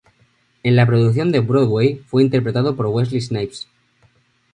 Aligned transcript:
En 0.63 0.75
la 0.75 0.87
producción 0.87 1.31
de 1.31 1.41
Broadway 1.41 1.97
fue 2.07 2.23
interpretado 2.23 2.75
por 2.75 2.87
Wesley 2.87 3.21
Snipes. 3.21 3.67